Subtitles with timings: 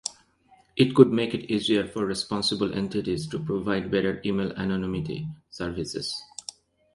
[0.75, 6.19] It could make it easier for responsible entities to provide better email anonymity services.